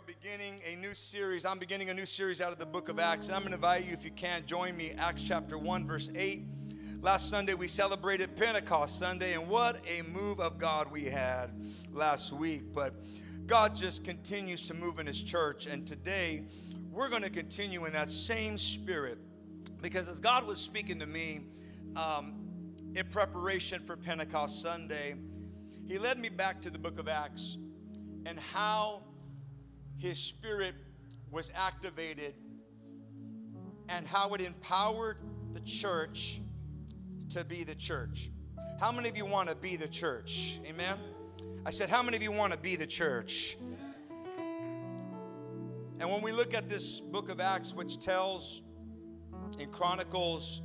[0.00, 1.44] are beginning a new series.
[1.44, 3.26] I'm beginning a new series out of the book of Acts.
[3.26, 4.92] And I'm going to invite you, if you can, join me.
[4.96, 6.42] Acts chapter 1, verse 8.
[7.02, 11.50] Last Sunday, we celebrated Pentecost Sunday, and what a move of God we had
[11.92, 12.72] last week.
[12.72, 12.94] But
[13.46, 15.66] God just continues to move in His church.
[15.66, 16.44] And today,
[16.90, 19.18] we're going to continue in that same spirit.
[19.82, 21.40] Because as God was speaking to me
[21.94, 22.36] um,
[22.94, 25.16] in preparation for Pentecost Sunday,
[25.86, 27.58] He led me back to the book of Acts
[28.24, 29.02] and how
[30.00, 30.74] his spirit
[31.30, 32.34] was activated
[33.88, 35.18] and how it empowered
[35.52, 36.40] the church
[37.28, 38.30] to be the church.
[38.80, 40.58] How many of you want to be the church?
[40.64, 40.96] Amen.
[41.66, 43.58] I said, How many of you want to be the church?
[46.00, 48.62] And when we look at this book of Acts, which tells
[49.58, 50.62] and chronicles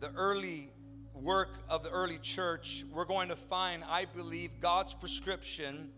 [0.00, 0.72] the early
[1.14, 5.90] work of the early church, we're going to find, I believe, God's prescription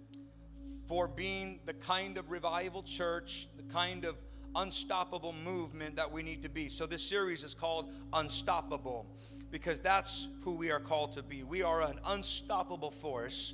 [0.89, 4.17] for being the kind of revival church, the kind of
[4.57, 6.67] unstoppable movement that we need to be.
[6.69, 9.07] So, this series is called Unstoppable
[9.51, 11.43] because that's who we are called to be.
[11.43, 13.53] We are an unstoppable force,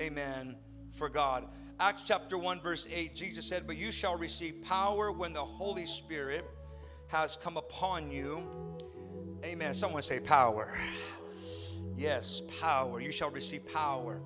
[0.00, 0.56] amen,
[0.90, 1.46] for God.
[1.78, 5.86] Acts chapter 1, verse 8, Jesus said, But you shall receive power when the Holy
[5.86, 6.48] Spirit
[7.08, 8.46] has come upon you.
[9.44, 9.74] Amen.
[9.74, 10.78] Someone say power.
[11.96, 13.00] Yes, power.
[13.00, 14.22] You shall receive power.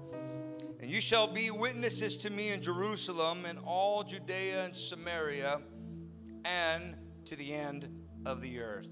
[0.84, 5.62] And you shall be witnesses to me in Jerusalem and all Judea and Samaria
[6.44, 7.88] and to the end
[8.26, 8.90] of the earth.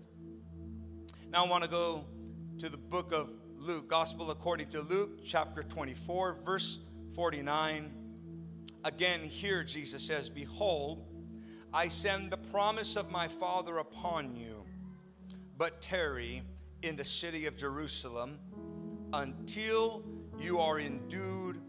[1.29, 2.07] Now I want to go
[2.61, 6.81] to the book of Luke, Gospel according to Luke, chapter 24, verse
[7.15, 7.93] 49.
[8.85, 11.05] Again, here Jesus says, Behold,
[11.75, 14.65] I send the promise of my Father upon you,
[15.59, 16.41] but tarry
[16.81, 18.39] in the city of Jerusalem
[19.13, 20.03] until
[20.41, 21.62] you are endued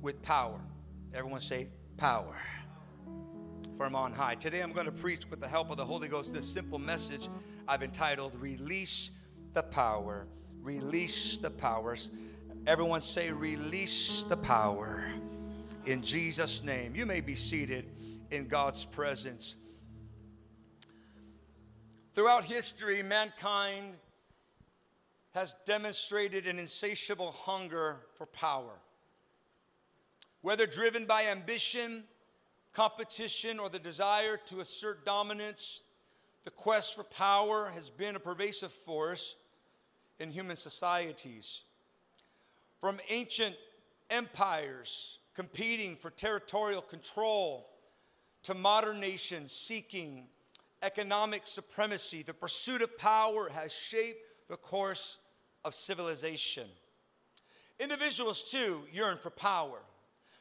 [0.00, 0.60] with power.
[1.14, 2.36] Everyone say, power
[3.76, 4.34] from on high.
[4.34, 7.28] Today I'm going to preach with the help of the Holy Ghost this simple message
[7.66, 9.10] I've entitled Release
[9.54, 10.26] the Power.
[10.62, 12.10] Release the powers.
[12.66, 15.04] Everyone say, Release the power
[15.86, 16.94] in Jesus' name.
[16.94, 17.86] You may be seated
[18.30, 19.56] in God's presence.
[22.14, 23.94] Throughout history, mankind
[25.34, 28.80] has demonstrated an insatiable hunger for power.
[30.42, 32.04] Whether driven by ambition,
[32.72, 35.80] competition, or the desire to assert dominance,
[36.44, 39.36] the quest for power has been a pervasive force
[40.20, 41.62] in human societies.
[42.80, 43.56] From ancient
[44.10, 47.68] empires competing for territorial control
[48.44, 50.26] to modern nations seeking
[50.82, 55.18] economic supremacy, the pursuit of power has shaped the course
[55.64, 56.68] of civilization.
[57.80, 59.80] Individuals, too, yearn for power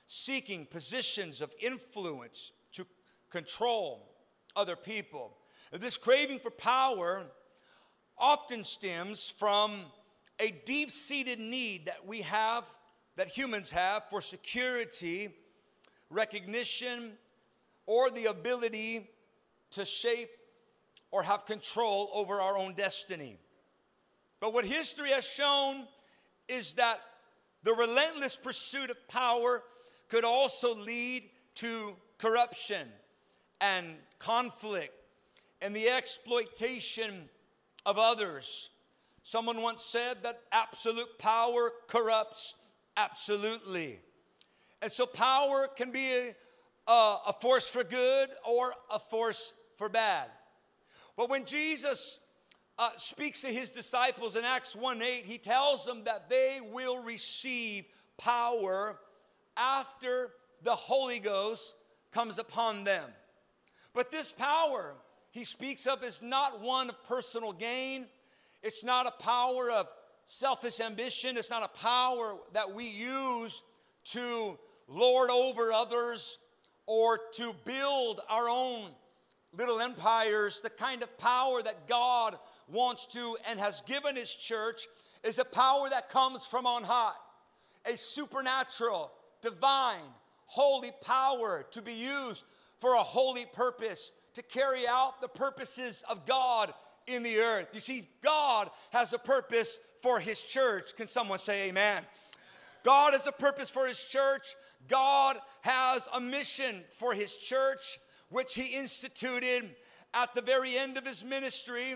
[0.07, 2.87] seeking positions of influence to
[3.29, 4.09] control
[4.55, 5.37] other people.
[5.71, 7.23] This craving for power
[8.17, 9.81] often stems from
[10.39, 12.65] a deep seated need that we have,
[13.17, 15.29] that humans have, for security,
[16.09, 17.11] recognition,
[17.85, 19.09] or the ability
[19.71, 20.29] to shape
[21.11, 23.37] or have control over our own destiny.
[24.39, 25.85] But what history has shown
[26.47, 27.01] is that
[27.63, 29.63] the relentless pursuit of power
[30.09, 31.23] could also lead
[31.55, 32.87] to corruption
[33.61, 34.93] and conflict
[35.61, 37.29] and the exploitation
[37.85, 38.69] of others.
[39.23, 42.55] Someone once said that absolute power corrupts
[42.95, 43.99] absolutely.
[44.81, 46.31] And so power can be
[46.87, 50.27] a, a, force for good or a force for bad.
[51.15, 52.19] But when Jesus
[52.77, 57.03] uh, speaks to his disciples in Acts 1 8, he tells them that they will
[57.03, 57.85] receive
[58.17, 58.99] power
[59.57, 60.31] after
[60.63, 61.75] the Holy Ghost
[62.11, 63.03] comes upon them.
[63.93, 64.95] But this power
[65.31, 68.07] he speaks of is not one of personal gain,
[68.63, 69.87] it's not a power of
[70.25, 73.61] selfish ambition, it's not a power that we use
[74.05, 74.57] to
[74.87, 76.39] lord over others
[76.85, 78.89] or to build our own
[79.55, 80.61] little empires.
[80.61, 82.37] The kind of power that God
[82.67, 84.87] wants to and has given His church
[85.23, 87.13] is a power that comes from on high,
[87.85, 89.11] a supernatural,
[89.49, 90.03] divine,
[90.45, 92.43] holy power to be used
[92.79, 96.73] for a holy purpose, to carry out the purposes of God
[97.07, 97.67] in the earth.
[97.73, 100.95] You see, God has a purpose for His church.
[100.95, 102.03] Can someone say amen?
[102.83, 104.55] God has a purpose for His church.
[104.87, 109.69] God has a mission for His church, which He instituted
[110.13, 111.95] at the very end of His ministry,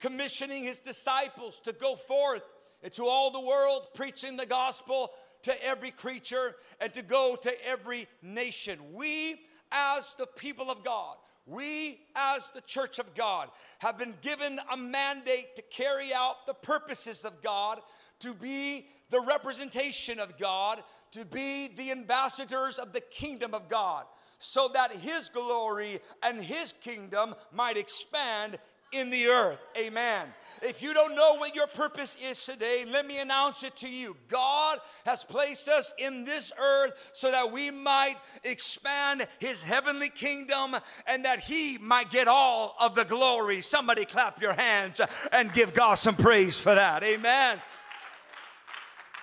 [0.00, 2.44] commissioning His disciples to go forth
[2.82, 5.10] into all the world preaching the gospel
[5.42, 8.78] to every creature and to go to every nation.
[8.92, 9.40] We,
[9.70, 11.16] as the people of God,
[11.46, 13.50] we, as the church of God,
[13.80, 17.80] have been given a mandate to carry out the purposes of God,
[18.20, 24.04] to be the representation of God, to be the ambassadors of the kingdom of God,
[24.38, 28.58] so that His glory and His kingdom might expand
[28.92, 29.58] in the earth.
[29.76, 30.28] Amen.
[30.62, 34.16] If you don't know what your purpose is today, let me announce it to you.
[34.28, 40.76] God has placed us in this earth so that we might expand his heavenly kingdom
[41.06, 43.60] and that he might get all of the glory.
[43.60, 45.00] Somebody clap your hands
[45.32, 47.02] and give God some praise for that.
[47.02, 47.58] Amen.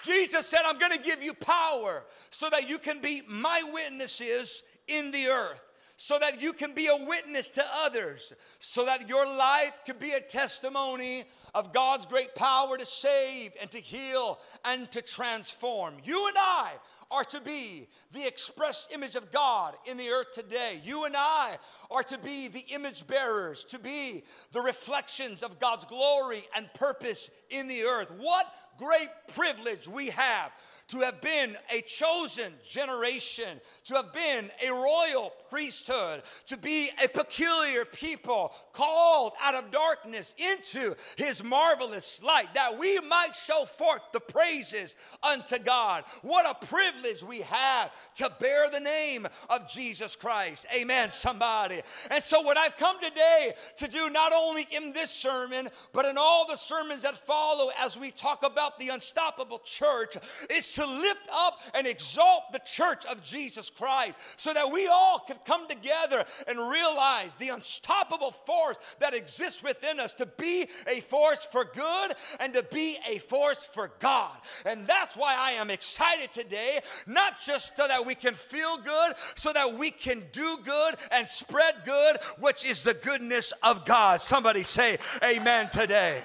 [0.04, 4.64] Jesus said, I'm going to give you power so that you can be my witnesses
[4.88, 5.62] in the earth
[6.02, 10.14] so that you can be a witness to others, so that your life could be
[10.14, 15.96] a testimony of God's great power to save and to heal and to transform.
[16.06, 16.72] You and I
[17.12, 20.80] are to be the express image of God in the earth today.
[20.86, 21.58] You and I
[21.92, 24.24] are to be the image bearers, to be
[24.54, 28.10] the reflections of God's glory and purpose in the earth.
[28.18, 28.46] What
[28.78, 30.54] great privilege we have
[30.90, 37.08] to have been a chosen generation, to have been a royal priesthood, to be a
[37.08, 44.02] peculiar people called out of darkness into his marvelous light, that we might show forth
[44.14, 46.04] the praises unto God.
[46.24, 50.66] What a privilege we have to bear the name of Jesus Christ.
[50.76, 51.82] Amen, somebody.
[52.10, 56.16] And so, what I've come today to do, not only in this sermon, but in
[56.18, 60.16] all the sermons that follow as we talk about the unstoppable church,
[60.50, 65.20] is to lift up and exalt the church of Jesus Christ so that we all
[65.20, 71.02] could come together and realize the unstoppable force that exists within us to be a
[71.02, 74.40] force for good and to be a force for God.
[74.66, 79.14] And that's why I am excited today, not just so that we can feel good,
[79.36, 84.22] so that we can do good and spread good, which is the goodness of God.
[84.22, 86.24] Somebody say amen today.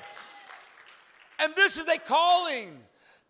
[1.41, 2.79] And this is a calling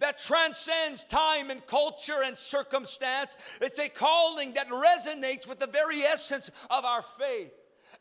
[0.00, 3.36] that transcends time and culture and circumstance.
[3.60, 7.52] It's a calling that resonates with the very essence of our faith.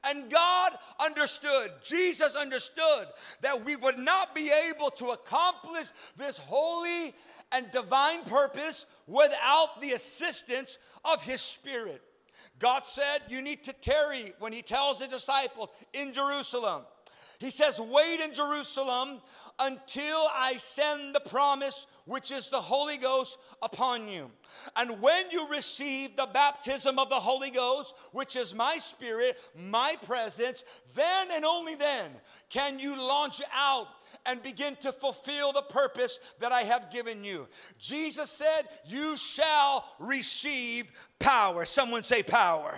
[0.06, 3.08] And God understood, Jesus understood
[3.42, 5.88] that we would not be able to accomplish
[6.18, 7.16] this holy
[7.52, 12.02] and divine purpose without the assistance of His Spirit.
[12.60, 16.82] God said, You need to tarry when He tells the disciples in Jerusalem.
[17.40, 19.22] He says, Wait in Jerusalem
[19.60, 24.32] until I send the promise, which is the Holy Ghost, upon you.
[24.76, 29.96] And when you receive the baptism of the Holy Ghost, which is my spirit, my
[30.06, 30.64] presence,
[30.96, 32.12] then and only then
[32.50, 33.88] can you launch out
[34.26, 37.48] and begin to fulfill the purpose that I have given you.
[37.80, 41.66] Jesus said, You shall receive power.
[41.66, 42.76] Someone say power.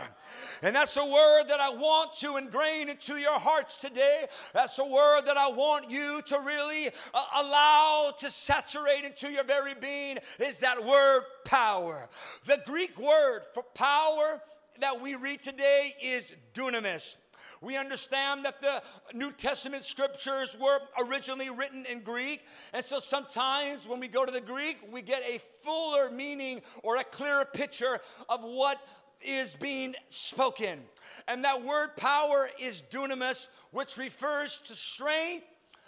[0.61, 4.25] And that's a word that I want to ingrain into your hearts today.
[4.53, 9.43] That's a word that I want you to really uh, allow to saturate into your
[9.43, 12.09] very being is that word power.
[12.45, 14.41] The Greek word for power
[14.79, 17.17] that we read today is dunamis.
[17.65, 18.83] We understand that the
[19.15, 22.43] New Testament scriptures were originally written in Greek.
[22.73, 26.97] And so sometimes when we go to the Greek, we get a fuller meaning or
[26.97, 28.79] a clearer picture of what
[29.19, 30.79] is being spoken.
[31.27, 35.47] And that word power is dunamis, which refers to strength,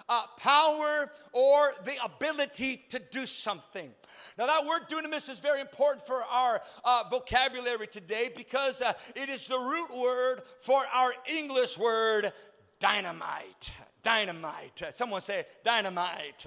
[0.10, 3.94] uh, power, or the ability to do something.
[4.38, 9.30] Now, that word dunamis is very important for our uh, vocabulary today because uh, it
[9.30, 12.32] is the root word for our English word
[12.80, 13.74] dynamite.
[14.04, 14.84] Dynamite.
[14.92, 16.46] Someone say dynamite.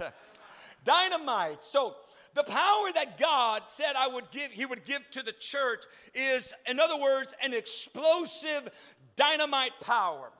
[0.85, 1.63] Dynamite.
[1.63, 1.95] So,
[2.33, 5.83] the power that God said I would give, He would give to the church
[6.13, 8.69] is, in other words, an explosive
[9.17, 10.31] dynamite power.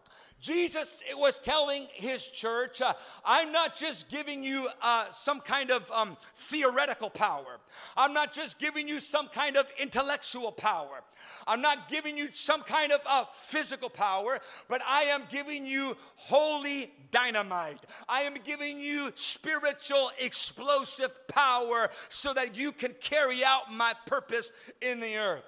[0.41, 2.93] Jesus was telling his church, uh,
[3.24, 7.60] I'm not just giving you uh, some kind of um, theoretical power.
[7.95, 11.03] I'm not just giving you some kind of intellectual power.
[11.45, 15.95] I'm not giving you some kind of uh, physical power, but I am giving you
[16.15, 17.79] holy dynamite.
[18.10, 24.51] I am giving you spiritual explosive power so that you can carry out my purpose
[24.81, 25.43] in the earth.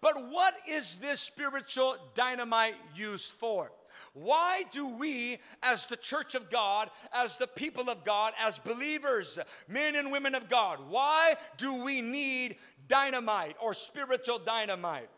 [0.00, 3.70] But what is this spiritual dynamite used for?
[4.14, 9.38] Why do we, as the church of God, as the people of God, as believers,
[9.68, 12.56] men and women of God, why do we need
[12.88, 15.08] dynamite or spiritual dynamite?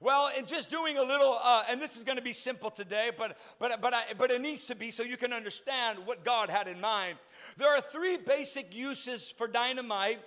[0.00, 3.10] Well, in just doing a little, uh, and this is going to be simple today,
[3.16, 6.50] but but but I, but it needs to be so you can understand what God
[6.50, 7.18] had in mind.
[7.56, 10.18] There are three basic uses for dynamite,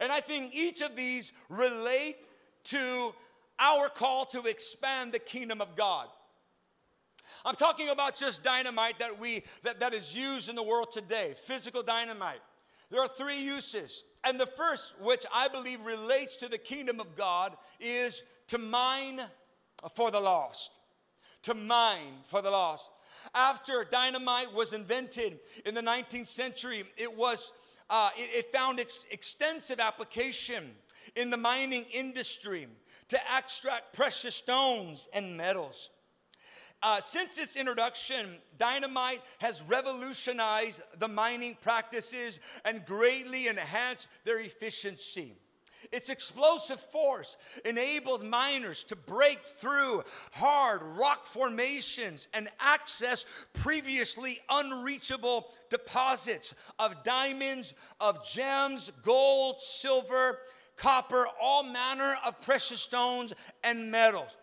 [0.00, 2.16] And I think each of these relate
[2.64, 3.14] to
[3.58, 6.08] our call to expand the kingdom of God.
[7.46, 11.34] I'm talking about just dynamite that we that, that is used in the world today,
[11.40, 12.40] physical dynamite.
[12.90, 14.02] There are three uses.
[14.24, 19.20] And the first, which I believe relates to the kingdom of God, is to mine
[19.94, 20.72] for the lost.
[21.44, 22.90] To mine for the lost.
[23.32, 27.52] After dynamite was invented in the 19th century, it was
[27.88, 30.72] uh, it, it, found ex- extensive application
[31.14, 32.66] in the mining industry
[33.08, 35.90] to extract precious stones and metals.
[36.82, 45.34] Uh, since its introduction, dynamite has revolutionized the mining practices and greatly enhanced their efficiency.
[45.92, 50.02] Its explosive force enabled miners to break through
[50.32, 60.38] hard rock formations and access previously unreachable deposits of diamonds, of gems, gold, silver,
[60.76, 63.32] copper, all manner of precious stones
[63.64, 64.36] and metals.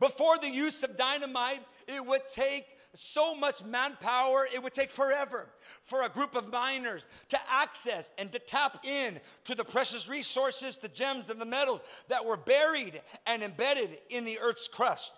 [0.00, 5.48] Before the use of dynamite, it would take so much manpower, it would take forever
[5.82, 10.78] for a group of miners to access and to tap in to the precious resources,
[10.78, 15.12] the gems, and the metals that were buried and embedded in the earth's crust.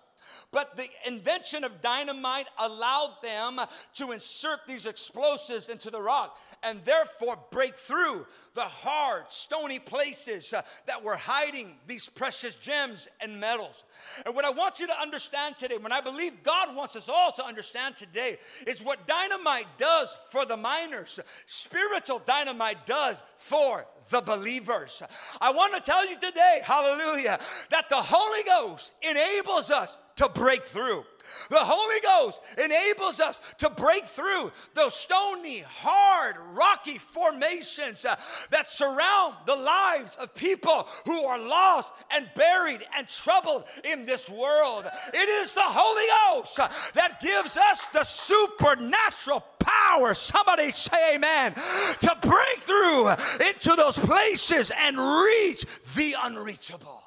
[0.52, 3.60] But the invention of dynamite allowed them
[3.94, 10.52] to insert these explosives into the rock and therefore break through the hard, stony places
[10.52, 13.84] uh, that were hiding these precious gems and metals.
[14.26, 17.32] And what I want you to understand today, when I believe God wants us all
[17.32, 24.20] to understand today, is what dynamite does for the miners, spiritual dynamite does for the
[24.20, 25.02] believers.
[25.40, 27.38] I want to tell you today, hallelujah,
[27.70, 31.04] that the Holy Ghost enables us to break through.
[31.48, 38.16] The Holy Ghost enables us to break through those stony, hard, rocky formations uh,
[38.50, 44.28] that surround the lives of people who are lost and buried and troubled in this
[44.28, 44.86] world.
[45.12, 50.14] It is the Holy Ghost uh, that gives us the supernatural power.
[50.14, 51.54] Somebody say amen.
[51.54, 53.10] To break through
[53.48, 55.64] into those places and reach
[55.96, 57.02] the unreachable.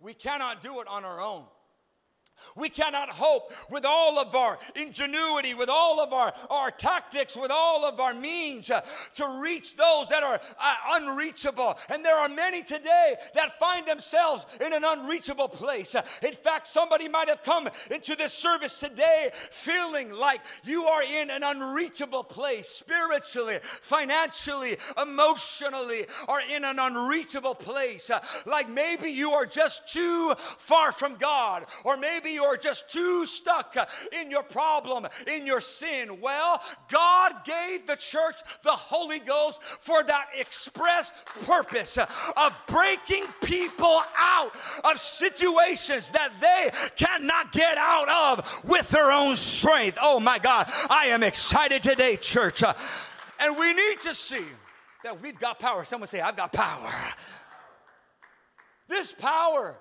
[0.00, 1.44] We cannot do it on our own.
[2.56, 7.50] We cannot hope with all of our ingenuity, with all of our, our tactics, with
[7.50, 8.80] all of our means uh,
[9.14, 11.78] to reach those that are uh, unreachable.
[11.88, 15.94] And there are many today that find themselves in an unreachable place.
[15.94, 21.02] Uh, in fact, somebody might have come into this service today feeling like you are
[21.02, 28.10] in an unreachable place spiritually, financially, emotionally, or in an unreachable place.
[28.10, 32.90] Uh, like maybe you are just too far from God, or maybe you are just
[32.90, 33.86] too stuck uh,
[34.20, 36.20] in your problem, in your sin.
[36.20, 41.12] Well, God gave the church the Holy Ghost for that express
[41.46, 44.54] purpose of breaking people out
[44.84, 49.98] of situations that they cannot get out of with their own strength.
[50.00, 52.62] Oh my God, I am excited today, church.
[52.62, 52.74] Uh,
[53.40, 54.44] and we need to see
[55.04, 55.84] that we've got power.
[55.84, 56.90] Someone say, I've got power.
[58.88, 59.76] This power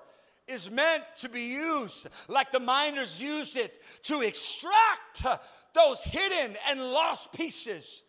[0.47, 5.23] is meant to be used like the miners used it to extract
[5.73, 8.03] those hidden and lost pieces.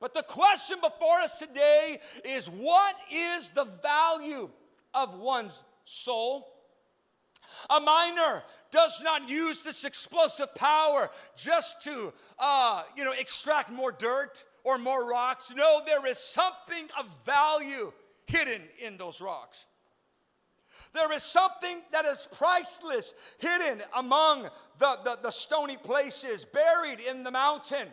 [0.00, 4.50] But the question before us today is what is the value
[4.94, 6.48] of one's soul?
[7.70, 13.92] A miner does not use this explosive power just to, uh, you know, extract more
[13.92, 15.52] dirt or more rocks.
[15.54, 17.92] No, there is something of value
[18.26, 19.66] hidden in those rocks.
[20.94, 24.42] There is something that is priceless hidden among
[24.78, 27.88] the, the, the stony places, buried in the mountain.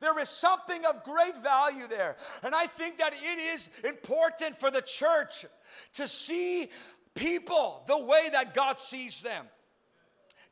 [0.00, 2.16] There is something of great value there.
[2.42, 5.44] And I think that it is important for the church
[5.94, 6.70] to see
[7.14, 9.46] people the way that God sees them.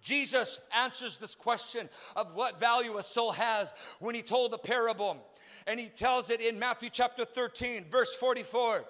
[0.03, 5.25] Jesus answers this question of what value a soul has when he told the parable.
[5.67, 8.85] And he tells it in Matthew chapter 13, verse 44.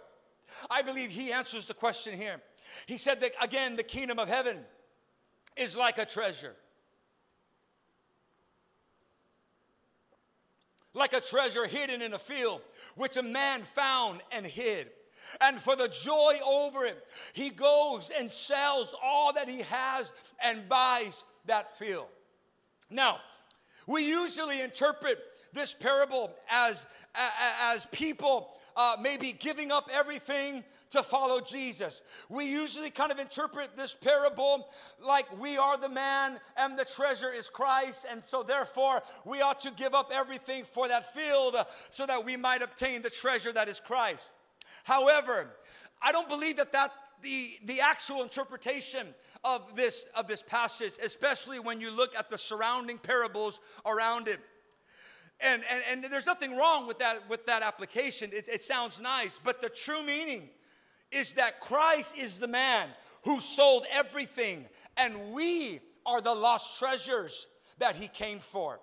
[0.71, 2.41] I believe he answers the question here.
[2.87, 4.59] He said that again, the kingdom of heaven
[5.57, 6.55] is like a treasure.
[10.95, 12.61] Like a treasure hidden in a field,
[12.97, 14.91] which a man found and hid.
[15.41, 20.13] And for the joy over it, he goes and sells all that he has
[20.43, 22.09] and buys that field.
[22.91, 23.21] Now,
[23.87, 25.19] we usually interpret
[25.53, 26.87] this parable as,
[27.63, 32.03] as people uh, maybe giving up everything to follow Jesus.
[32.29, 34.69] We usually kind of interpret this parable
[35.05, 39.61] like we are the man and the treasure is Christ, and so therefore we ought
[39.61, 41.57] to give up everything for that field
[41.91, 44.33] so that we might obtain the treasure that is Christ.
[44.85, 45.51] However,
[46.01, 49.07] I don't believe that that the, the actual interpretation
[49.45, 54.41] of this of this passage, especially when you look at the surrounding parables around it.
[55.41, 58.31] And, and, and there's nothing wrong with that with that application.
[58.33, 60.51] It, it sounds nice, but the true meaning
[61.13, 62.89] is that Christ is the man
[63.25, 64.67] who sold everything,
[64.97, 67.47] and we are the lost treasures
[67.79, 68.81] that he came for.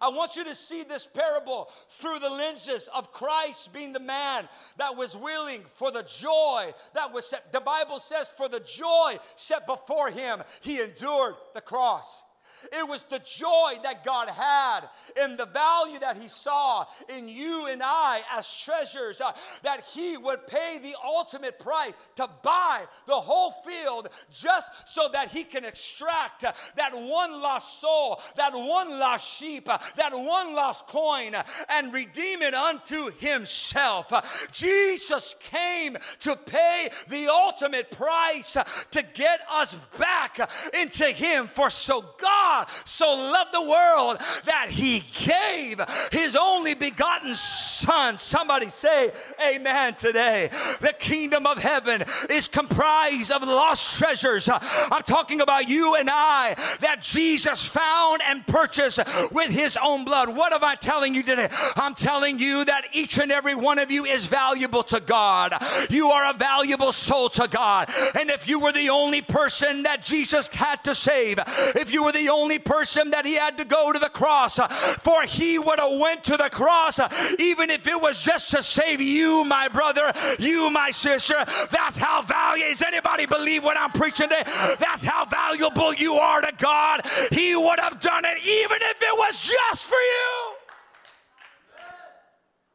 [0.00, 4.48] I want you to see this parable through the lenses of Christ being the man
[4.76, 7.52] that was willing for the joy that was set.
[7.52, 12.24] The Bible says, for the joy set before him, he endured the cross.
[12.72, 14.80] It was the joy that God had
[15.22, 19.32] in the value that He saw in you and I as treasures, uh,
[19.62, 25.30] that He would pay the ultimate price to buy the whole field just so that
[25.30, 30.54] He can extract uh, that one lost soul, that one lost sheep, uh, that one
[30.54, 34.12] lost coin, uh, and redeem it unto Himself.
[34.12, 34.22] Uh,
[34.52, 40.38] Jesus came to pay the ultimate price uh, to get us back
[40.74, 41.46] into Him.
[41.46, 45.80] For so God God so loved the world that he gave
[46.12, 48.18] his only begotten Son.
[48.18, 49.10] Somebody say,
[49.44, 50.50] Amen today.
[50.80, 54.48] The kingdom of heaven is comprised of lost treasures.
[54.48, 59.00] I'm talking about you and I that Jesus found and purchased
[59.32, 60.34] with his own blood.
[60.34, 61.48] What am I telling you today?
[61.74, 65.52] I'm telling you that each and every one of you is valuable to God.
[65.90, 67.90] You are a valuable soul to God.
[68.18, 71.40] And if you were the only person that Jesus had to save,
[71.74, 74.58] if you were the only only person that he had to go to the cross
[74.58, 78.50] uh, for he would have went to the cross uh, even if it was just
[78.50, 81.34] to save you my brother you my sister.
[81.70, 84.42] That's how valuable is anybody believe what i'm preaching today?
[84.78, 87.02] That's how valuable you are to god.
[87.32, 90.45] He would have done it even if it was just for you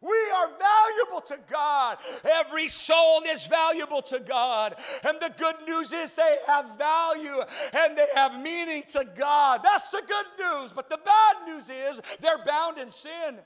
[0.02, 1.98] we are valuable to God.
[2.26, 4.76] Every soul is valuable to God.
[5.08, 7.40] And the good news is they have value
[7.74, 9.62] and they have meaning to God.
[9.64, 10.74] That's the good news.
[10.74, 13.38] But the bad news is they're bound in sin.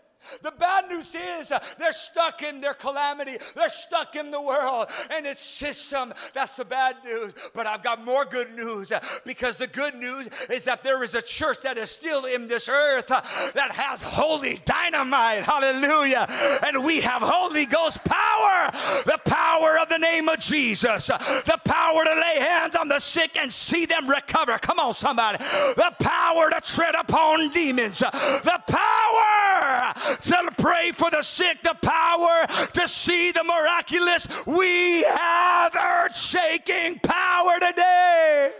[0.41, 3.37] The bad news is uh, they're stuck in their calamity.
[3.55, 6.13] They're stuck in the world and its system.
[6.33, 7.33] That's the bad news.
[7.53, 11.15] But I've got more good news uh, because the good news is that there is
[11.15, 13.21] a church that is still in this earth uh,
[13.53, 15.43] that has holy dynamite.
[15.43, 16.27] Hallelujah.
[16.65, 18.71] And we have Holy Ghost power,
[19.05, 23.37] the power of the name of Jesus, the power to lay hands on the sick
[23.37, 24.57] and see them recover.
[24.59, 25.37] Come on, somebody.
[25.37, 32.67] The power to tread upon demons, the power to pray for the sick, the power
[32.73, 34.27] to see the miraculous.
[34.45, 38.51] We have earth shaking power today.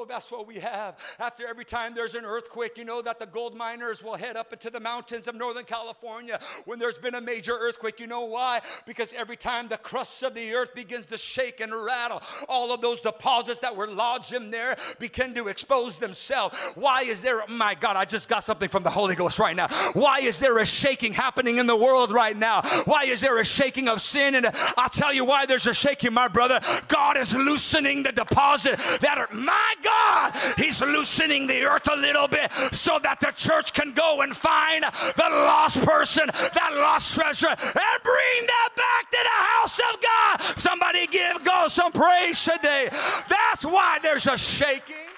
[0.00, 0.96] Oh, that's what we have.
[1.18, 4.50] After every time there's an earthquake, you know that the gold miners will head up
[4.50, 8.00] into the mountains of Northern California when there's been a major earthquake.
[8.00, 8.60] You know why?
[8.86, 12.80] Because every time the crust of the earth begins to shake and rattle, all of
[12.80, 16.58] those deposits that were lodged in there begin to expose themselves.
[16.76, 19.68] Why is there, my God, I just got something from the Holy Ghost right now.
[19.92, 22.62] Why is there a shaking happening in the world right now?
[22.86, 24.34] Why is there a shaking of sin?
[24.34, 24.46] And
[24.78, 26.58] I'll tell you why there's a shaking, my brother.
[26.88, 31.96] God is loosening the deposit that are, my my God, He's loosening the earth a
[31.96, 37.14] little bit so that the church can go and find the lost person, that lost
[37.14, 40.58] treasure, and bring that back to the house of God.
[40.58, 42.88] Somebody give God some praise today.
[43.28, 45.09] That's why there's a shaking.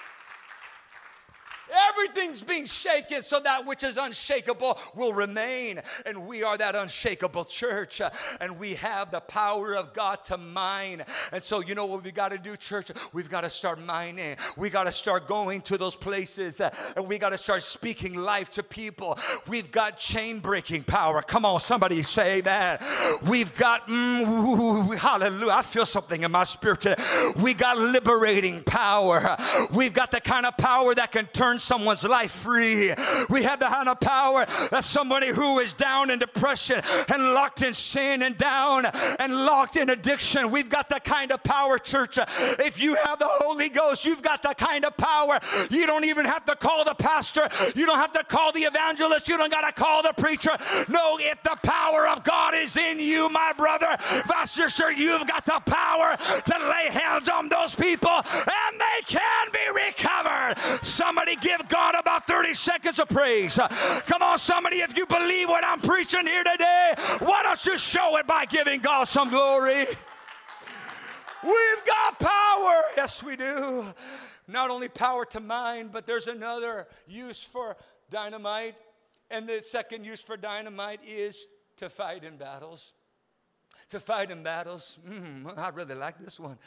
[1.89, 5.81] Everything's being shaken so that which is unshakable will remain.
[6.05, 8.01] And we are that unshakable church.
[8.39, 11.03] And we have the power of God to mine.
[11.31, 12.91] And so, you know what we got to do, church?
[13.13, 14.37] We've got to start mining.
[14.57, 16.61] We got to start going to those places.
[16.61, 19.17] And we got to start speaking life to people.
[19.47, 21.21] We've got chain breaking power.
[21.21, 22.83] Come on, somebody say that.
[23.27, 25.53] We've got, mm, hallelujah.
[25.53, 27.01] I feel something in my spirit today.
[27.41, 29.37] We got liberating power.
[29.73, 32.93] We've got the kind of power that can turn someone's life free.
[33.29, 37.63] We have the kind of power that somebody who is down in depression and locked
[37.63, 38.85] in sin and down
[39.19, 40.51] and locked in addiction.
[40.51, 42.17] We've got the kind of power, church.
[42.59, 45.39] If you have the Holy Ghost, you've got the kind of power.
[45.69, 47.47] You don't even have to call the pastor.
[47.75, 49.27] You don't have to call the evangelist.
[49.27, 50.51] You don't got to call the preacher.
[50.89, 53.97] No, if the power of God is in you, my brother,
[54.27, 59.47] my sister, you've got the power to lay hands on those people and they can
[59.51, 60.55] be recovered.
[60.83, 63.59] Somebody give give God about 30 seconds of praise.
[64.05, 68.17] Come on, somebody, if you believe what I'm preaching here today, why don't you show
[68.17, 69.85] it by giving God some glory?
[71.43, 72.81] We've got power.
[72.95, 73.93] Yes, we do.
[74.47, 77.77] Not only power to mind, but there's another use for
[78.09, 78.75] dynamite.
[79.29, 82.93] And the second use for dynamite is to fight in battles
[83.89, 84.97] to fight in battles.
[85.07, 86.57] Mm, I really like this one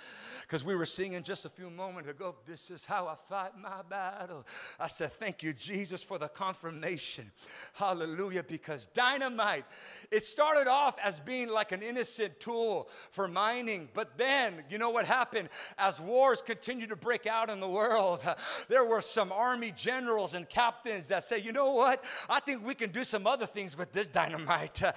[0.43, 3.83] because we were singing just a few moments ago, This is how I fight my
[3.89, 4.47] battle.
[4.79, 7.31] I said, Thank you, Jesus, for the confirmation.
[7.75, 8.45] Hallelujah.
[8.45, 9.65] Because dynamite,
[10.11, 14.91] it started off as being like an innocent tool for mining, but then, you know
[14.91, 15.49] what happened?
[15.79, 18.23] As wars continued to break out in the world,
[18.69, 22.05] there were some army generals and captains that say, You know what?
[22.29, 24.83] I think we can do some other things with this dynamite.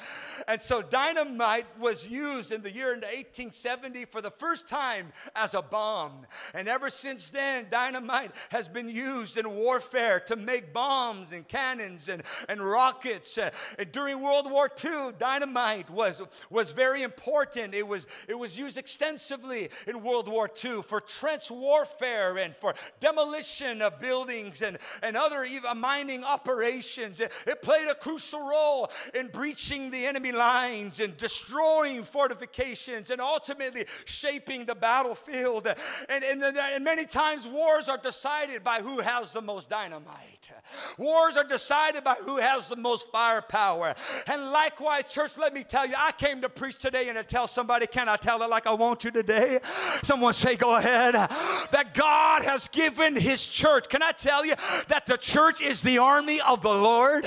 [0.47, 5.61] And so dynamite was used in the year 1870 for the first time as a
[5.61, 6.25] bomb.
[6.53, 12.09] And ever since then, dynamite has been used in warfare to make bombs and cannons
[12.09, 13.37] and, and rockets.
[13.37, 17.73] Uh, and during World War II, dynamite was, was very important.
[17.73, 22.73] It was, it was used extensively in World War II for trench warfare and for
[22.99, 27.19] demolition of buildings and, and other even mining operations.
[27.19, 33.19] It, it played a crucial role in breaching the enemy lines and destroying fortifications and
[33.21, 35.67] ultimately shaping the battlefield.
[36.07, 40.49] And, and, and many times wars are decided by who has the most dynamite.
[40.97, 43.95] Wars are decided by who has the most firepower.
[44.27, 47.47] And likewise, church, let me tell you, I came to preach today and to tell
[47.47, 49.59] somebody, can I tell it like I want to today?
[50.03, 51.13] Someone say, go ahead.
[51.13, 53.89] That God has given his church.
[53.89, 54.53] Can I tell you
[54.87, 57.25] that the church is the army of the Lord?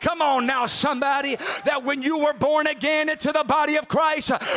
[0.00, 3.95] Come on now, somebody, that when you were born again into the body of Christ,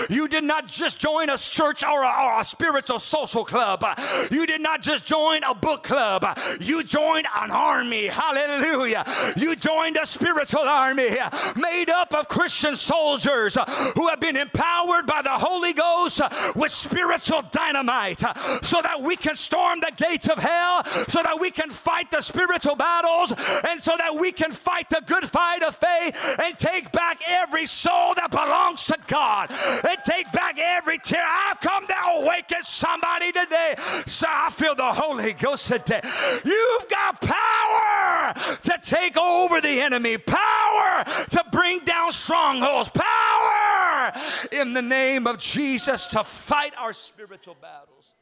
[0.10, 3.86] you did not just join a church or a, or a spiritual social club.
[4.32, 6.26] You did not just join a book club.
[6.60, 8.08] You joined an army.
[8.08, 9.06] Hallelujah.
[9.38, 11.10] You joined a spiritual army
[11.56, 13.58] made up of Christian soldiers
[13.96, 16.22] who have been empowered by the Holy Ghost
[16.56, 18.20] with spiritual dynamite
[18.64, 22.22] so that we can storm the gates of hell, so that we can fight the
[22.22, 23.34] spiritual battles,
[23.68, 27.66] and so that we can fight the good fight of faith and take back every
[27.66, 31.24] soul that belongs to God and take back every tear.
[31.26, 33.76] I've come to awaken somebody today.
[34.08, 36.02] So I feel the Holy Ghost today.
[36.44, 44.12] You've got power to take over the enemy, power to bring down strongholds, power
[44.52, 48.14] in the name of Jesus to fight our spiritual battles.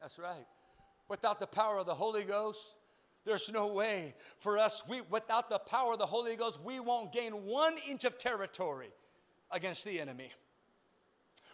[0.00, 0.46] That's right.
[1.08, 2.76] Without the power of the Holy Ghost,
[3.24, 4.82] there's no way for us.
[4.88, 8.90] We, without the power of the Holy Ghost, we won't gain one inch of territory
[9.52, 10.30] against the enemy.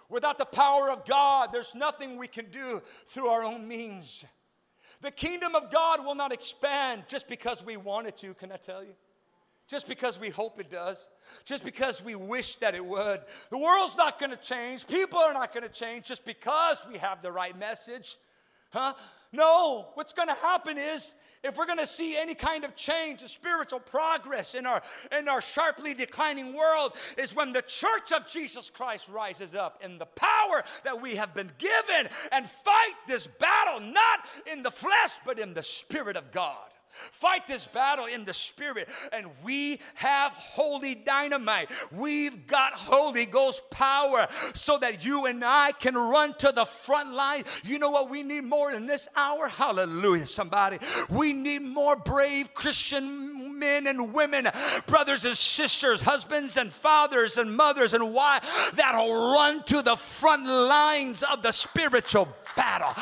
[0.08, 4.24] Without the power of God, there's nothing we can do through our own means.
[5.00, 8.56] The kingdom of God will not expand just because we want it to, can I
[8.56, 8.94] tell you?
[9.68, 11.08] Just because we hope it does,
[11.44, 13.20] just because we wish that it would.
[13.50, 17.30] The world's not gonna change, people are not gonna change just because we have the
[17.30, 18.16] right message.
[18.70, 18.94] Huh?
[19.30, 23.80] No, what's gonna happen is if we're going to see any kind of change, spiritual
[23.80, 24.82] progress in our
[25.16, 29.98] in our sharply declining world, is when the church of Jesus Christ rises up in
[29.98, 35.18] the power that we have been given and fight this battle not in the flesh
[35.24, 36.68] but in the spirit of God.
[36.90, 38.88] Fight this battle in the spirit.
[39.12, 41.70] And we have holy dynamite.
[41.92, 47.14] We've got Holy Ghost power so that you and I can run to the front
[47.14, 47.44] line.
[47.64, 49.48] You know what we need more in this hour?
[49.48, 50.78] Hallelujah, somebody.
[51.08, 54.48] We need more brave Christian men and women,
[54.86, 60.46] brothers and sisters, husbands and fathers and mothers and wives that'll run to the front
[60.46, 62.92] lines of the spiritual battle.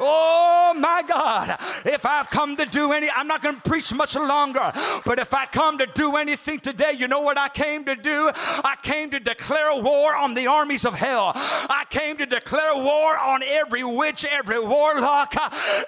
[0.00, 1.58] Oh my God.
[1.84, 4.72] If I've come to do any, I'm not to preach much longer,
[5.04, 8.30] but if I come to do anything today, you know what I came to do?
[8.34, 11.32] I came to declare war on the armies of hell.
[11.34, 15.34] I came to declare war on every witch, every warlock,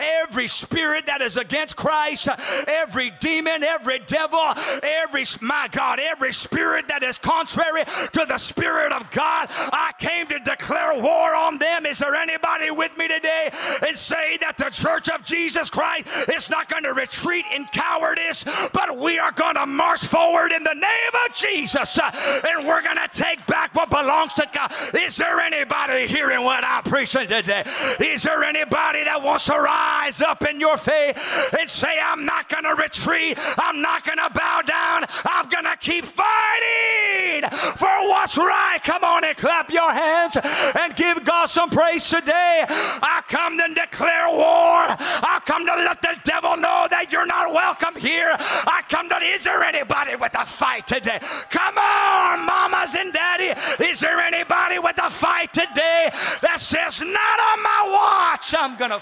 [0.01, 2.29] every spirit that is against Christ,
[2.67, 4.41] every demon, every devil,
[4.83, 9.49] every, my God, every spirit that is contrary to the Spirit of God.
[9.51, 11.87] I came to declare war on them.
[11.87, 13.51] Is there anybody with me today?
[13.87, 18.45] and say that the church of Jesus Christ is not going to retreat in cowardice,
[18.73, 22.97] but we are going to march forward in the name of Jesus and we're going
[22.97, 24.73] to take back what belongs to God.
[24.95, 27.65] Is there anybody hearing what I'm preaching today?
[28.01, 31.17] Is there anybody that wants to rise up in your faith
[31.59, 35.65] and say, I'm not going to retreat, I'm not going to bow down, I'm going
[35.65, 38.79] to keep fighting for what's right?
[38.83, 40.37] Come on and clap your hands
[40.79, 42.65] and give God some praise today.
[42.69, 44.87] I come to declare war.
[44.89, 48.35] I come to let the devil know that you're not welcome here.
[48.39, 51.19] I come to, is there anybody with a fight today?
[51.51, 53.55] Come on, mamas and daddy.
[53.85, 55.78] Is there anybody with a fight today
[56.43, 59.01] that says, not on my watch, I'm going to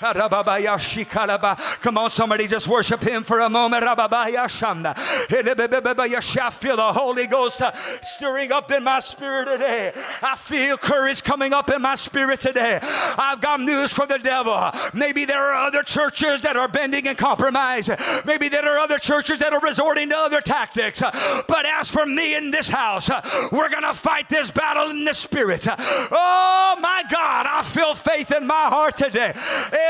[0.00, 3.84] Come on, somebody just worship him for a moment.
[3.84, 3.94] I
[6.50, 7.60] feel the Holy Ghost
[8.00, 9.92] stirring up in my spirit today.
[10.22, 12.78] I feel courage coming up in my spirit today.
[12.82, 14.70] I've got news for the devil.
[14.94, 17.98] Maybe there are other churches that are bending and compromising.
[18.24, 21.00] Maybe there are other churches that are resorting to other tactics.
[21.00, 23.10] But as for me in this house,
[23.52, 25.66] we're going to fight this battle in the spirit.
[25.68, 29.34] Oh my God, I feel faith in my heart today.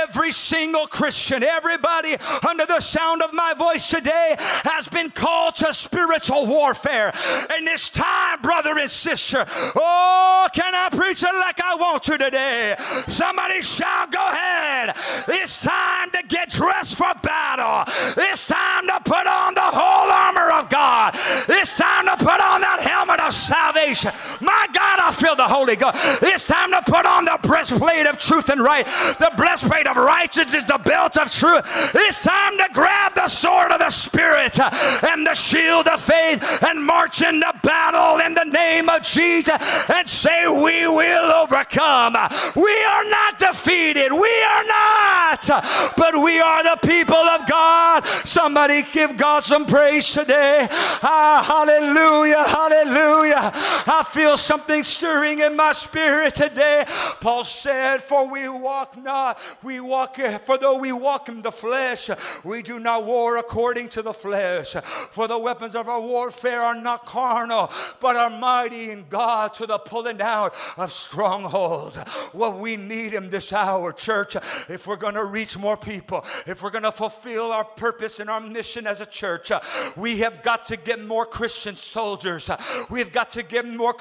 [0.03, 2.17] Every single Christian, everybody
[2.49, 7.13] under the sound of my voice today has been called to spiritual warfare.
[7.51, 9.45] And it's time, brother and sister.
[9.77, 12.77] Oh, can I preach it like I want to today?
[13.09, 14.97] Somebody shout, go ahead.
[15.29, 17.93] It's time to get dressed for battle.
[18.17, 21.15] It's time to put on the whole armor of God.
[21.49, 24.13] It's time to put on that helmet of salvation.
[24.41, 25.97] My God, I feel the Holy Ghost.
[26.23, 27.39] It's time to put on the
[27.73, 28.85] of truth and right,
[29.19, 31.63] the breastplate of righteousness, the belt of truth.
[31.95, 36.85] It's time to grab the sword of the Spirit and the shield of faith and
[36.85, 39.57] march into battle in the name of Jesus
[39.89, 42.17] and say, We will overcome.
[42.57, 44.13] We are not defeated.
[44.13, 48.05] We are not, but we are the people of God.
[48.25, 50.67] Somebody give God some praise today.
[50.71, 53.51] Ah, hallelujah, hallelujah.
[53.87, 56.85] I feel something stirring in my spirit today.
[57.21, 62.11] Paul said, For we walk not, we walk, for though we walk in the flesh,
[62.45, 64.73] we do not war according to the flesh.
[65.13, 67.71] For the weapons of our warfare are not carnal,
[68.01, 71.97] but are mighty in God to the pulling down of strongholds.
[72.33, 74.37] What we need in this hour, church,
[74.69, 78.31] if we're going to reach more people, if we're going to fulfill our purpose and
[78.31, 79.53] our mission as a church,
[79.97, 82.51] we have got to get more Christian soldiers.
[82.89, 83.95] We've got to get more.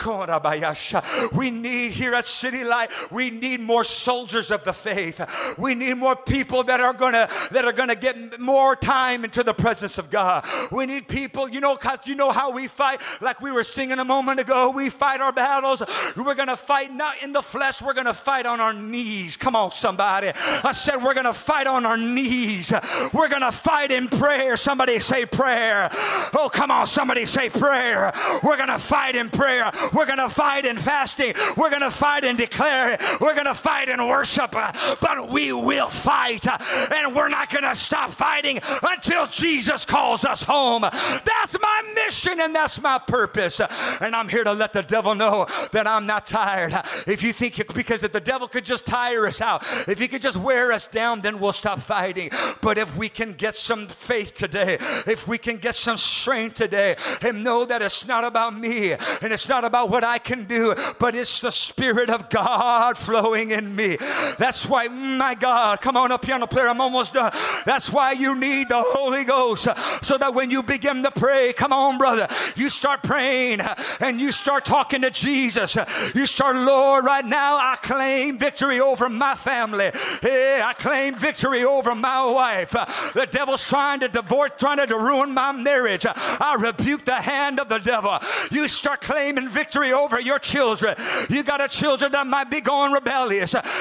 [1.33, 5.21] We need here at City Light, we need more soldiers of the faith.
[5.57, 9.53] We need more people that are gonna that are gonna get more time into the
[9.53, 10.45] presence of God.
[10.71, 13.99] We need people, you know, cause you know how we fight, like we were singing
[13.99, 14.71] a moment ago.
[14.71, 15.81] We fight our battles.
[16.15, 19.37] We're gonna fight not in the flesh, we're gonna fight on our knees.
[19.37, 20.31] Come on, somebody.
[20.35, 22.73] I said we're gonna fight on our knees.
[23.13, 24.57] We're gonna fight in prayer.
[24.57, 25.89] Somebody say prayer.
[26.33, 28.11] Oh, come on, somebody say prayer.
[28.43, 29.71] We're gonna fight in prayer.
[29.93, 31.33] We're gonna fight in fasting.
[31.57, 32.97] We're gonna fight in declaring.
[33.19, 34.53] We're gonna fight in worship.
[34.53, 36.57] Uh, but we will fight, uh,
[36.93, 40.81] and we're not gonna stop fighting until Jesus calls us home.
[40.81, 43.61] That's my mission and that's my purpose.
[44.01, 46.73] And I'm here to let the devil know that I'm not tired.
[47.07, 50.21] If you think because if the devil could just tire us out, if he could
[50.21, 52.31] just wear us down, then we'll stop fighting.
[52.61, 56.95] But if we can get some faith today, if we can get some strength today,
[57.21, 60.73] and know that it's not about me and it's not about what I can do,
[60.99, 63.18] but it's the Spirit of God flowing
[63.51, 63.97] in me.
[64.37, 67.31] That's why, my God, come on up, piano player, I'm almost done.
[67.65, 69.67] That's why you need the Holy Ghost
[70.01, 73.61] so that when you begin to pray, come on, brother, you start praying
[73.99, 75.77] and you start talking to Jesus.
[76.15, 79.91] You start, Lord, right now I claim victory over my family.
[80.23, 82.71] Yeah, I claim victory over my wife.
[82.71, 86.05] The devil's trying to divorce, trying to ruin my marriage.
[86.07, 88.17] I rebuke the hand of the devil.
[88.51, 90.95] You start claiming victory over your children.
[91.29, 93.08] You got a children that might be going rebellious.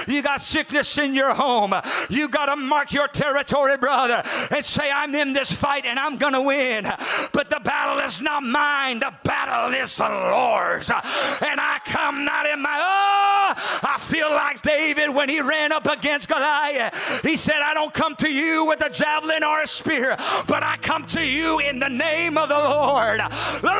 [0.06, 1.74] You got sickness in your home.
[2.08, 6.16] You got to mark your territory, brother, and say, I'm in this fight and I'm
[6.16, 6.84] going to win.
[7.32, 9.00] But the battle is not mine.
[9.00, 10.90] The battle is the Lord's.
[10.90, 15.86] And I come not in my, oh, I feel like David when he ran up
[15.86, 17.22] against Goliath.
[17.22, 20.76] He said, I don't come to you with a javelin or a spear, but I
[20.80, 23.20] come to you in the name of the Lord.
[23.20, 23.77] The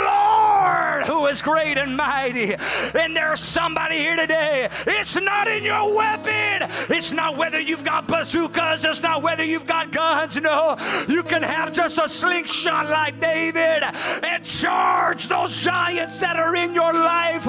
[1.29, 2.55] is great and mighty.
[2.95, 4.69] And there's somebody here today.
[4.87, 6.69] It's not in your weapon.
[6.91, 8.85] It's not whether you've got bazookas.
[8.85, 10.37] It's not whether you've got guns.
[10.37, 10.77] No,
[11.09, 13.83] you can have just a slingshot like David
[14.25, 17.47] and charge those giants that are in your life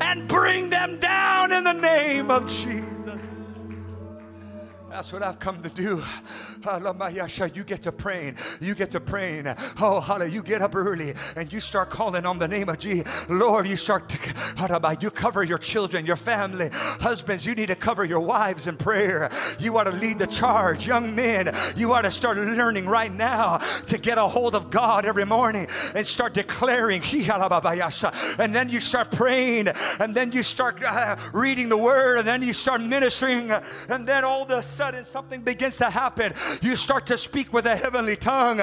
[0.00, 2.89] and bring them down in the name of Jesus.
[4.90, 6.02] That's what I've come to do.
[7.54, 8.36] You get to praying.
[8.60, 9.46] You get to praying.
[9.80, 10.34] Oh, hallelujah.
[10.34, 13.28] You get up early and you start calling on the name of Jesus.
[13.28, 16.70] Lord, you start to, you cover your children, your family.
[16.72, 19.30] Husbands, you need to cover your wives in prayer.
[19.60, 20.88] You ought to lead the charge.
[20.88, 25.06] Young men, you ought to start learning right now to get a hold of God
[25.06, 27.02] every morning and start declaring.
[27.02, 29.68] And then you start praying
[30.00, 33.52] and then you start uh, reading the word and then you start ministering
[33.88, 36.32] and then all the sudden something begins to happen.
[36.62, 38.62] You start to speak with a heavenly tongue.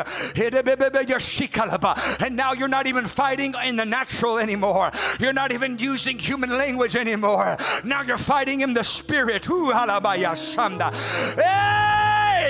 [2.19, 4.89] And now you're not even fighting in the natural anymore.
[5.19, 7.55] You're not even using human language anymore.
[7.83, 9.45] Now you're fighting in the spirit.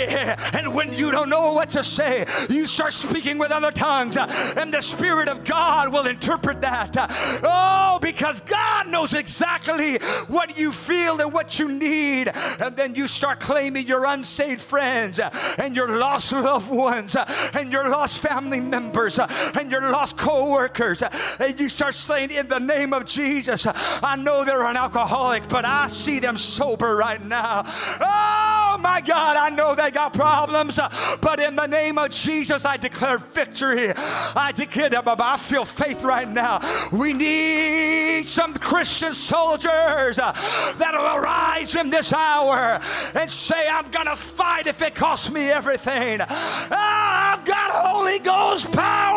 [0.06, 4.74] And when you don't know what to say, you start speaking with other tongues, and
[4.74, 6.96] the Spirit of God will interpret that.
[7.44, 12.32] Oh, because God knows exactly what you feel and what you need.
[12.60, 15.20] And then you start claiming your unsaved friends,
[15.58, 17.16] and your lost loved ones,
[17.54, 21.04] and your lost family members, and your lost co workers.
[21.40, 25.66] And you start saying, In the name of Jesus, I know they're an alcoholic, but
[25.66, 27.64] I see them sober right now.
[27.66, 30.80] Oh, my God, I know they got problems,
[31.22, 33.94] but in the name of Jesus, I declare victory.
[33.96, 36.62] I declare, that I feel faith right now.
[36.92, 42.80] We need some Christian soldiers that'll arise in this hour
[43.16, 46.20] and say, I'm going to fight if it costs me everything.
[46.22, 49.17] Ah, I've got Holy Ghost power.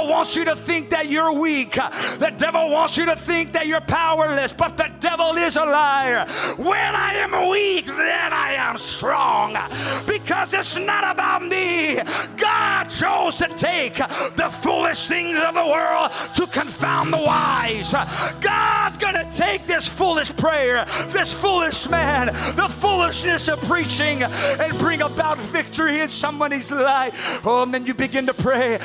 [0.00, 1.74] Devil wants you to think that you're weak.
[1.74, 6.24] The devil wants you to think that you're powerless, but the devil is a liar.
[6.56, 9.58] When I am weak, then I am strong
[10.06, 12.00] because it's not about me.
[12.38, 17.92] God chose to take the foolish things of the world to confound the wise.
[18.40, 24.78] God's going to take this foolish prayer, this foolish man, the foolishness of preaching, and
[24.78, 27.42] bring about victory in somebody's life.
[27.44, 28.78] Oh, and then you begin to pray.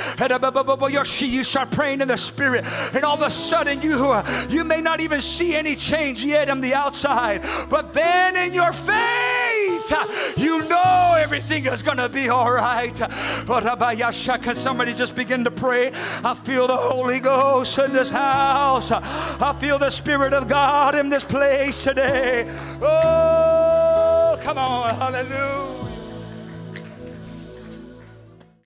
[1.05, 3.97] You start praying in the spirit, and all of a sudden you
[4.49, 8.73] you may not even see any change yet on the outside, but then in your
[8.73, 12.95] faith, you know everything is to be all right.
[12.95, 15.91] Can somebody just begin to pray?
[16.23, 18.91] I feel the Holy Ghost in this house.
[18.91, 22.45] I feel the Spirit of God in this place today.
[22.81, 24.95] Oh, come on.
[24.95, 25.84] Hallelujah.